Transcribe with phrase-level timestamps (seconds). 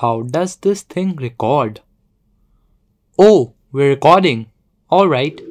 [0.00, 1.80] How does this thing record?
[3.18, 4.46] Oh, we're recording.
[4.90, 5.42] Alright.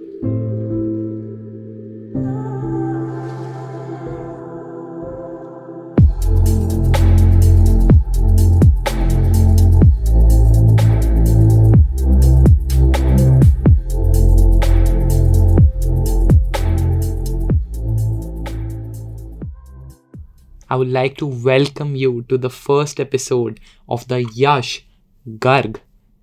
[20.72, 24.86] I would like to welcome you to the first episode of the Yash
[25.28, 25.80] Garg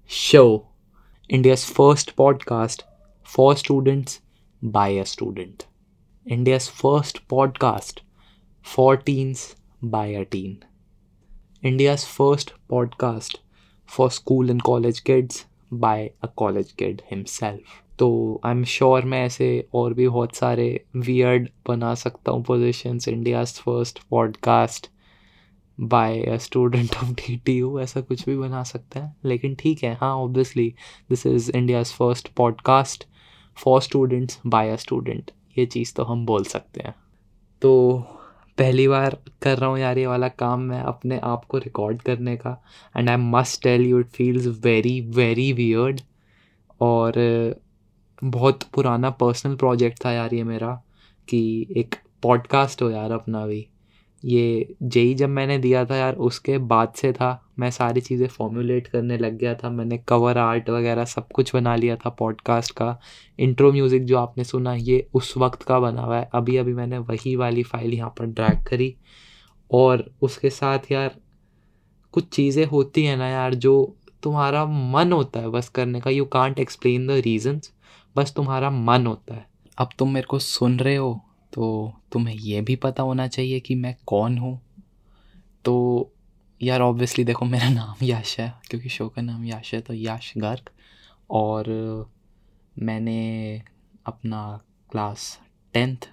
[0.06, 0.68] Show,
[1.28, 2.82] India's first podcast
[3.24, 4.20] for students
[4.62, 5.66] by a student.
[6.24, 7.98] India's first podcast
[8.62, 10.64] for teens by a teen.
[11.60, 13.38] India's first podcast
[13.84, 17.82] for school and college kids by a college kid himself.
[17.98, 23.08] तो I am sure मैं ऐसे और भी बहुत सारे weird बना सकता हूँ positions
[23.08, 24.90] India's first podcast
[25.80, 29.94] by student of D T U ऐसा कुछ भी बना सकते हैं। लेकिन ठीक है
[29.94, 30.68] हाँ obviously
[31.10, 33.06] this is India's first podcast
[33.56, 36.94] for students by a student ये चीज़ तो हम बोल सकते हैं।
[37.62, 37.98] तो
[38.58, 42.36] पहली बार कर रहा हूँ यार ये वाला काम मैं अपने आप को रिकॉर्ड करने
[42.36, 42.62] का।
[42.96, 46.00] And I must tell you it feels very very weird
[46.80, 47.12] और
[48.24, 50.82] बहुत पुराना पर्सनल प्रोजेक्ट था यार ये मेरा,
[51.28, 53.66] कि एक पॉडकास्ट हो यार अपना भी।
[54.24, 58.86] ये जेई जब मैंने दिया था यार, उसके बाद से था, मैं सारी चीज़ें फॉर्मुलेट
[58.86, 63.00] करने लग गया था। मैंने कवर आर्ट वगैरह सब कुछ बना लिया था पॉडकास्ट का।
[63.38, 66.98] इंट्रो म्यूज़िक जो आपने सुना, ये उस वक्त का बना हुआ है। अभी अभी मैंने
[66.98, 68.96] वही वाली फ़ाइल यहाँ पर ड्रैग करी।
[69.70, 71.16] और उसके साथ यार,
[72.12, 76.24] कुछ चीज़ें होती हैं ना यार, जो तुम्हारा मन होता है बस करने का। You
[76.24, 77.72] can't explain the reasons
[78.16, 79.46] बस तुम्हारा मन होता है।
[79.78, 81.20] अब तुम मेरे को सुन रहे हो
[81.52, 84.60] तो तुम्हें यह भी पता होना चाहिए कि मैं कौन हूँ।
[85.64, 86.12] तो
[86.60, 90.32] यार ऑब्वियसली देखो, मेरा नाम यश है, क्योंकि शो का नाम यश है तो यश
[90.36, 90.70] गर्ग।
[91.30, 91.68] और
[92.76, 93.62] मैंने
[94.06, 94.40] अपना
[94.92, 95.38] क्लास
[95.74, 96.08] टेंथ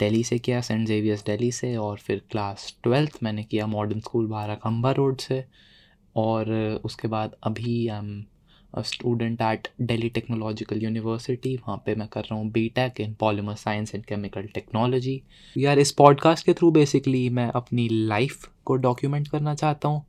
[0.00, 4.26] दिल्ली से किया सेंट जेवियर्स दिल्ली से, और फिर क्लास ट्वेल्थ मैंने किया मॉडर्न स्कूल
[4.26, 5.44] बारह खम्बा रोड से।
[6.16, 6.50] और
[6.84, 8.24] उसके बाद अभी I am
[8.76, 13.54] student at Delhi technological university वहाँ पे मैं कर रहा हूँ B tech in polymer
[13.54, 15.22] science and chemical technology
[15.56, 20.04] यार, इस पॉडकास्ट के थ्रू बेसिकली मैं अपनी लाइफ को डॉक्यूमेंट करना चाहता हूँ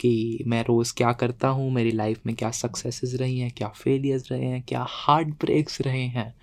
[0.00, 4.32] कि मैं रोज़ क्या करता हूँ, मेरी लाइफ में क्या सक्सेसेस रही हैं, क्या फेलियर्स
[4.32, 6.34] रहे हैं, क्या हार्ड ब्रेक्स रहे हैं।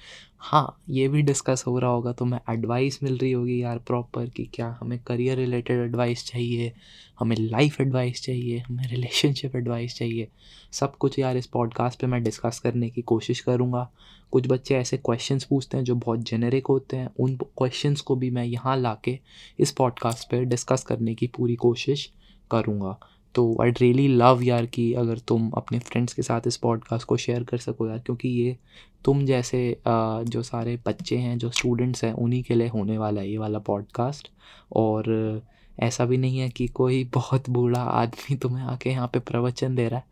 [0.44, 4.30] हाँ ये भी डिस्कस हो रहा होगा तो मैं एडवाइस मिल रही होगी यार प्रॉपर
[4.30, 6.72] कि क्या हमें करियर रिलेटेड एडवाइस चाहिए,
[7.20, 10.28] हमें लाइफ एडवाइस चाहिए, हमें रिलेशनशिप एडवाइस चाहिए।
[10.72, 13.90] सब कुछ यार इस पॉडकास्ट पे मैं डिस्कस करने की कोशिश करूँगा।
[14.32, 18.30] कुछ बच्चे ऐसे क्वेश्चंस पूछते हैं जो बहुत जेनेरिक होते हैं, उन क्वेश्चंस को भी
[18.30, 19.18] मैं यहाँ ला के
[19.60, 22.10] इस पॉडकास्ट पर डिस्कस करने की पूरी कोशिश
[22.52, 22.98] करूँगा।
[23.36, 27.18] तो आई रियली लव यार कि अगर तुम अपने फ्रेंड्स के साथ इस पॉडकास्ट को
[27.18, 28.58] शेयर कर सको यार, क्योंकि ये
[29.06, 33.30] तुम जैसे जो सारे बच्चे हैं, जो स्टूडेंट्स हैं, उन्हीं के लिए होने वाला है
[33.30, 34.30] ये वाला पॉडकास्ट
[34.76, 35.42] और
[35.80, 39.88] ऐसा भी नहीं है कि कोई बहुत बूढ़ा आदमी तुम्हें आके यहाँ पे प्रवचन दे
[39.90, 40.06] रहा है।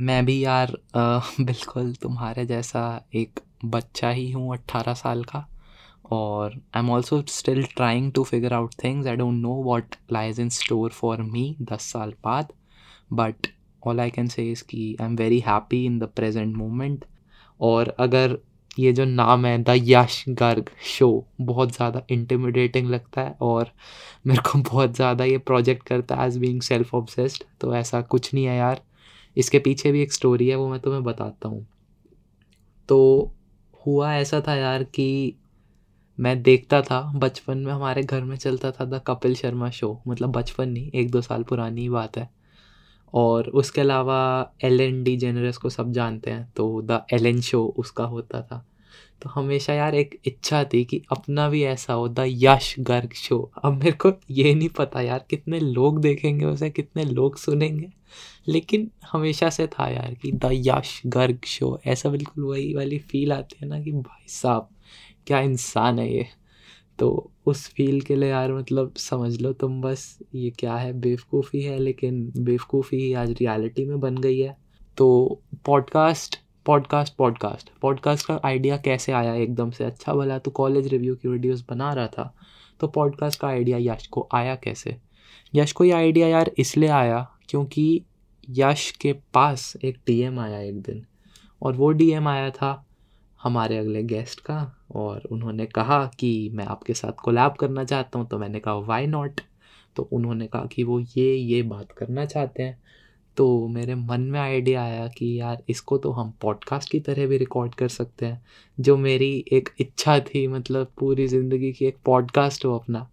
[0.00, 0.76] मैं भी यार
[1.40, 2.84] बिल्कुल तुम्हारे जैसा
[3.14, 5.46] एक बच्चा ही हूँ अट्ठारह साल का।
[6.10, 10.40] और I am also still trying to figure out things I don't know what lies
[10.40, 12.52] in store for me दस साल बाद।
[13.12, 13.46] But
[13.82, 17.04] all I can say is कि I am very happy in the present moment
[17.60, 18.38] और अगर
[18.78, 21.08] ये जो नाम है द यश गर्ग शो
[21.40, 23.70] बहुत ज़्यादा इंटिमिडेटिंग लगता है और
[24.26, 28.32] मेरे को बहुत ज़्यादा ये प्रोजेक्ट करता है एज बीइंग सेल्फ ऑब्सेस्ड तो ऐसा कुछ
[28.34, 28.80] नहीं है यार।
[29.36, 31.66] इसके पीछे भी एक स्टोरी है, वो मैं तुम्हें बताता हूँ।
[32.88, 33.32] तो
[33.86, 35.36] हुआ ऐसा था यार कि
[36.18, 40.32] मैं देखता था, बचपन में हमारे घर में चलता था द कपिल शर्मा शो मतलब
[40.32, 42.28] बचपन नहीं, एक दो साल पुरानी बात है।
[43.14, 44.20] और उसके अलावा
[44.64, 48.42] एल एन डी जेनरस को सब जानते हैं तो द एल एन शो उसका होता
[48.42, 48.66] था।
[49.22, 53.38] तो हमेशा यार एक इच्छा थी कि अपना भी ऐसा हो द यश गर्ग शो
[53.64, 57.90] अब मेरे को ये नहीं पता यार कितने लोग देखेंगे उसे, कितने लोग सुनेंगे।
[58.48, 63.32] लेकिन हमेशा से था यार कि द यश गर्ग शो ऐसा बिल्कुल वही वाली फील
[63.32, 64.68] आती है ना कि भाई साहब,
[65.26, 66.26] क्या इंसान है ये।
[67.02, 71.60] तो उस फील के लिए यार मतलब समझ लो तुम बस ये क्या है, बेवकूफ़ी
[71.60, 74.56] है, लेकिन बेवकूफ़ी आज रियलिटी में बन गई है।
[74.96, 79.84] तो पॉडकास्ट पॉडकास्ट पॉडकास्ट पॉडकास्ट का आइडिया कैसे आया एकदम से?
[79.84, 82.34] अच्छा भला तो कॉलेज रिव्यू की वीडियोस बना रहा था
[82.80, 84.96] तो पॉडकास्ट का आइडिया यश को आया कैसे?
[85.54, 88.02] यश को ये आइडिया यार इसलिए आया क्योंकि
[88.50, 91.04] यश के पास एक डीएम आया एक दिन,
[91.62, 92.72] और वो डीएम आया था
[93.42, 94.60] हमारे अगले गेस्ट का
[94.94, 99.06] और उन्होंने कहा कि मैं आपके साथ कोलैब करना चाहता हूँ तो मैंने कहा वाई
[99.06, 99.40] नॉट
[99.96, 102.80] तो उन्होंने कहा कि वो ये ये बात करना चाहते हैं।
[103.36, 107.38] तो मेरे मन में आइडिया आया कि यार, इसको तो हम पॉडकास्ट की तरह भी
[107.38, 108.42] रिकॉर्ड कर सकते हैं,
[108.78, 113.08] जो मेरी एक इच्छा थी मतलब पूरी ज़िंदगी की एक पॉडकास्ट हो अपना।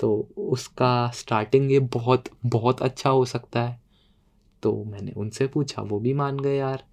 [0.00, 3.80] तो उसका स्टार्टिंग ये बहुत बहुत अच्छा हो सकता है।
[4.62, 6.84] तो मैंने उनसे पूछा, वो भी मान गए यार।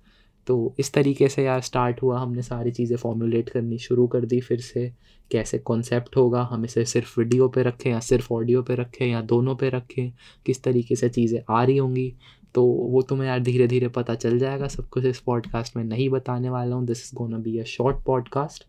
[0.48, 4.40] तो इस तरीके से यार स्टार्ट हुआ। हमने सारी चीज़ें फॉर्मुलेट करनी शुरू कर दी
[4.42, 4.92] फिर से।
[5.32, 9.22] कैसे कॉन्सेप्ट होगा, हम इसे सिर्फ़ वीडियो पे रखें या सिर्फ़ ऑडियो पे रखें या
[9.24, 10.12] दोनों पे रखें?
[10.46, 12.14] किस तरीके से चीज़ें आ रही होंगी?
[12.56, 16.10] तो वो तुम्हें यार धीरे धीरे पता चल जाएगा। सब कुछ इस पॉडकास्ट में नहीं
[16.10, 18.66] बताने वाला हूँ। This is gonna be a short podcast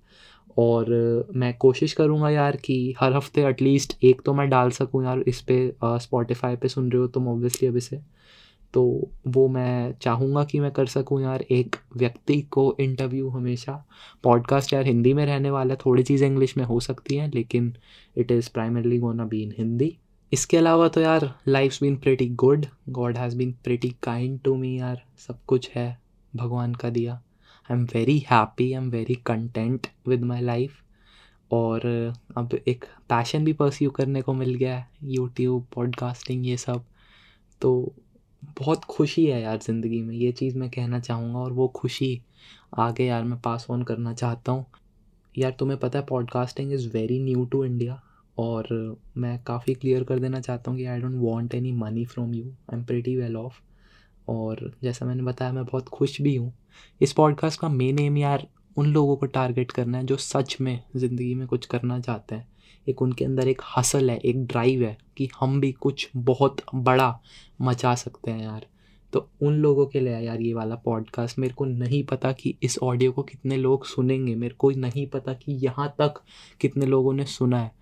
[0.58, 0.86] और
[1.36, 5.40] मैं कोशिश करूँगा यार कि हर हफ़्ते एटलीस्ट एक तो मैं डाल सकूँ यार। इस
[5.50, 8.00] पर स्पॉटिफाई पे सुन रहे हो तुम ऑब्वियसली अभी से
[8.74, 13.84] तो वो मैं चाहूँगा कि मैं कर सकूँ यार। एक व्यक्ति को इंटरव्यू हमेशा।
[14.22, 17.74] पॉडकास्ट यार हिंदी में रहने वाला, थोड़ी चीज़ें इंग्लिश में हो सकती हैं, लेकिन
[18.16, 19.98] it is primarily gonna be in Hindi.
[20.32, 24.78] इसके अलावा तो यार life been pretty good God has been pretty kind to me
[24.78, 26.00] यार। सब कुछ है
[26.36, 27.14] भगवान का दिया।
[27.70, 30.82] I am very happy I am very content with my life
[31.50, 36.84] और अब एक पैशन भी परस्यू करने को मिल गया है। यूट्यूब पॉडकास्टिंग ये सब।
[37.60, 37.94] तो
[38.58, 42.20] बहुत खुशी है यार ज़िंदगी में। ये चीज़ मैं कहना चाहूँगा और वो खुशी
[42.78, 44.64] आगे यार मैं पास ऑन करना चाहता हूँ।
[45.34, 48.00] यार तुम्हें पता है podcasting is very new to India
[48.38, 52.34] और मैं काफ़ी क्लियर कर देना चाहता हूँ कि I don't want any money from
[52.34, 53.60] you I am pretty well off
[54.28, 56.52] और जैसा मैंने बताया, मैं बहुत खुश भी हूँ।
[57.00, 60.80] इस पॉडकास्ट का मेन एम यार उन लोगों को टारगेट करना है जो सच में
[60.96, 62.46] ज़िंदगी में कुछ करना चाहते हैं।
[62.88, 67.20] एक उनके अंदर एक हसल है, एक ड्राइव है कि हम भी कुछ बहुत बड़ा
[67.60, 68.66] मचा सकते हैं यार।
[69.12, 72.78] तो उन लोगों के लिए यार ये वाला पॉडकास्ट मेरे को नहीं पता कि इस
[72.78, 76.14] ऑडियो को कितने लोग सुनेंगे, मेरे को नहीं पता कि यहाँ तक
[76.60, 77.72] कितने लोगों ने सुना है।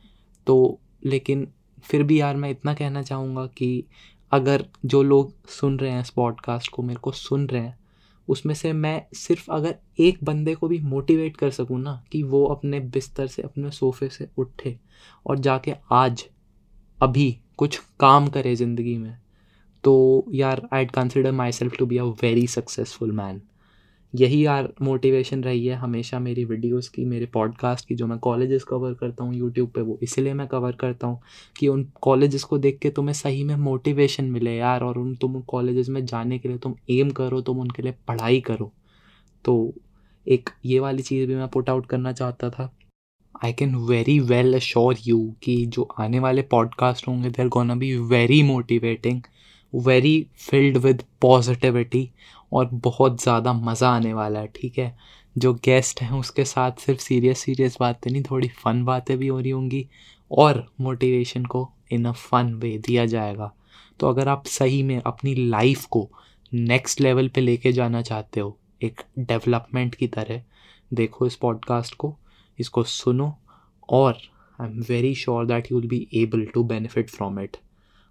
[0.47, 1.49] तो लेकिन
[1.85, 3.85] फिर भी यार मैं इतना कहना चाहूँगा कि
[4.33, 7.79] अगर जो लोग सुन रहे हैं इस पॉडकास्ट को, मेरे को सुन रहे हैं
[8.29, 12.45] उसमें से मैं सिर्फ़ अगर एक बंदे को भी मोटिवेट कर सकूँ ना, कि वो
[12.47, 14.79] अपने बिस्तर से, अपने सोफे से उठे
[15.27, 16.25] और जाके आज,
[17.03, 19.17] अभी कुछ काम करे ज़िंदगी में
[19.85, 23.41] तो यार I consider myself to be a very successful man
[24.15, 28.65] यही यार मोटिवेशन रही है हमेशा मेरी वीडियोस की, मेरे पॉडकास्ट की, जो मैं कॉलेजेस
[28.65, 31.21] कवर करता हूँ यूट्यूब पे वो। इसलिए मैं कवर करता हूँ
[31.57, 35.41] कि उन कॉलेजेस को देख के तुम्हें सही में मोटिवेशन मिले यार और उन, तुम
[35.41, 38.73] कॉलेजेस में जाने के लिए तुम एम करो, तुम उनके लिए पढ़ाई करो।
[39.45, 39.75] तो
[40.29, 42.73] एक ये वाली चीज़ भी मैं पुट आउट करना चाहता था।
[43.45, 47.97] I can very well assure you कि जो आने वाले पॉडकास्ट होंगे there gonna be
[47.97, 49.23] very motivating
[49.75, 52.11] very filled with positivity
[52.53, 54.97] और बहुत ज़्यादा मज़ा आने वाला है, ठीक है?
[55.37, 59.39] जो गेस्ट हैं उसके साथ सिर्फ़ सीरियस सीरियस बातें नहीं, थोड़ी फ़न बातें भी हो
[59.41, 59.87] रही होंगी
[60.31, 63.53] और मोटिवेशन को इन अ फन वे दिया जाएगा।
[64.01, 66.09] तो अगर आप सही में अपनी लाइफ को
[66.53, 70.43] नेक्स्ट लेवल पे लेके जाना चाहते हो, एक डेवलपमेंट की तरह,
[70.91, 72.15] देखो इस पॉडकास्ट को,
[72.59, 73.35] इसको सुनो
[73.89, 74.19] और
[74.59, 77.57] I am very sure that you will be able to benefit from it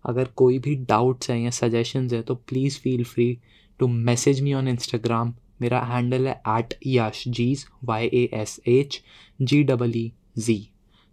[0.05, 3.37] अगर कोई भी डाउट्स हैं या सजेशंस है तो please feel free
[3.81, 9.01] to message me on Instagram मेरा हैंडल है at Yash जीज Y A S H
[9.41, 10.69] G double E G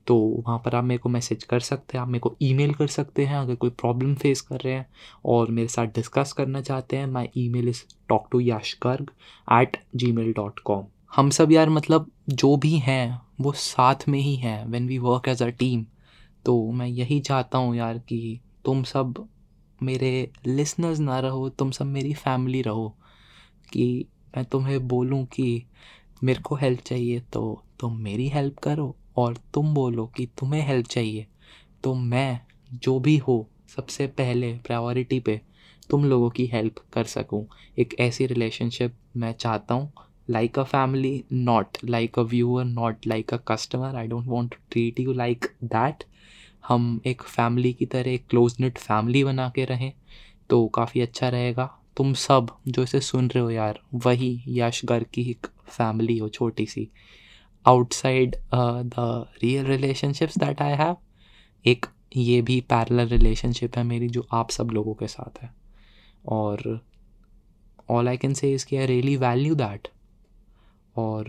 [0.06, 2.86] तो वहाँ पर आप मेरे को मैसेज कर सकते हैं, आप मेरे को ईमेल कर
[2.86, 4.86] सकते हैं अगर कोई प्रॉब्लम फेस कर रहे हैं
[5.24, 9.10] और मेरे साथ डिस्कस करना चाहते हैं my email is talk to Yash Garg
[9.52, 9.76] at
[10.12, 10.84] Gmail dot com
[11.16, 15.28] हम सब यार मतलब जो भी हैं, वो साथ में ही हैं when we work
[15.28, 15.86] as a team
[16.44, 19.28] तो मैं यही चाहता हूँ यार कि तुम सब
[19.82, 22.88] मेरे लिसनर्स ना रहो, तुम सब मेरी फैमिली रहो,
[23.72, 24.06] कि
[24.36, 25.62] मैं तुम्हें बोलूँ कि
[26.24, 30.86] मेरे को हेल्प चाहिए तो तुम मेरी हेल्प करो और तुम बोलो कि तुम्हें हेल्प
[30.86, 31.26] चाहिए।
[31.84, 32.40] तो मैं
[32.82, 35.40] जो भी हो, सबसे पहले प्रायोरिटी पे
[35.90, 37.44] तुम लोगों की हेल्प कर सकूँ।
[37.78, 39.92] एक ऐसी रिलेशनशिप मैं चाहता हूँ
[40.30, 44.58] like a family not like a viewer not like a customer I don't want to
[44.70, 46.04] treat you like that
[46.64, 49.92] हम एक फैमिली की तरह एक क्लोज नेट फैमिली बना के रहें
[50.50, 55.04] तो काफ़ी अच्छा रहेगा। तुम सब जो इसे सुन रहे हो यार, वही यश घर
[55.04, 56.88] की एक फैमिली हो छोटी सी
[57.66, 58.92] outside the
[59.42, 60.96] real relationships that I have
[61.64, 61.86] एक
[62.16, 65.50] ये भी पैरल रिलेशनशिप है मेरी जो आप सब लोगों के साथ है।
[66.26, 66.80] और
[67.90, 69.88] ऑल आई कैन से इसकी आई रियली वैल्यू दैट
[70.96, 71.26] और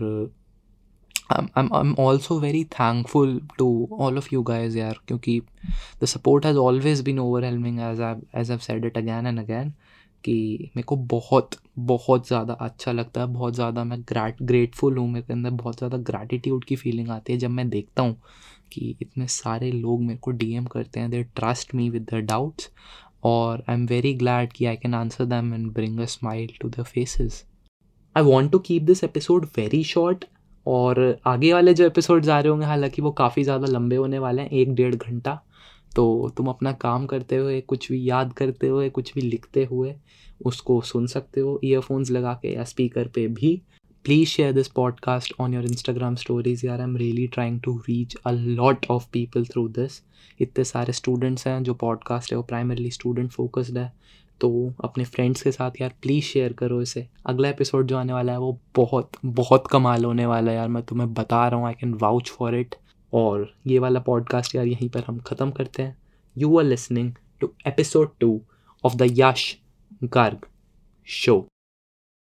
[1.30, 5.40] I'm, I'm also very thankful to all of you guys यार क्योंकि
[6.04, 9.72] support has always been overwhelming as I've as I've said it again and again
[10.24, 10.34] कि
[10.76, 15.32] मेरे को बहुत बहुत ज़्यादा अच्छा लगता है बहुत ज़्यादा मैं ग्रैट ग्रेटफुल हूँ मेरे
[15.32, 18.16] अंदर बहुत ज़्यादा ग्रैटिट्यूड की फीलिंग आती है जब मैं देखता हूँ
[18.72, 22.70] कि इतने सारे लोग मेरे को डीएम करते हैं they trust me with the doubts
[23.24, 26.68] और आई एम वेरी ग्लैड कि I can answer them and bring a smile to
[26.68, 27.44] the faces
[28.16, 30.24] I want to keep this episode very short
[30.66, 34.42] और आगे वाले जो एपिसोड्स आ रहे होंगे, हालाँकि वो काफ़ी ज़्यादा लंबे होने वाले
[34.42, 35.40] हैं, एक डेढ़ घंटा।
[35.96, 39.94] तो तुम अपना काम करते हुए, कुछ भी याद करते हुए, कुछ भी लिखते हुए
[40.44, 43.60] उसको सुन सकते हो ईयरफोन्स लगा के या स्पीकर पे भी।
[44.04, 48.16] Please share this podcast on your Instagram stories यार I am really trying to reach
[48.26, 50.00] a lot of people through this
[50.40, 53.92] इतने सारे स्टूडेंट्स हैं जो पॉडकास्ट है, वो प्राइमरली स्टूडेंट फोकस्ड है।
[54.40, 58.32] तो अपने फ्रेंड्स के साथ यार प्लीज़ शेयर करो इसे। अगला एपिसोड जो आने वाला
[58.32, 61.74] है वो बहुत बहुत कमाल होने वाला है यार, मैं तुम्हें बता रहा हूँ I
[61.80, 62.74] can vouch for it
[63.12, 65.96] और ये वाला पॉडकास्ट यार यहीं पर हम ख़त्म करते हैं।
[66.36, 68.40] You are listening to episode two
[68.84, 69.56] of the Yash
[70.04, 70.46] Garg
[71.08, 71.44] show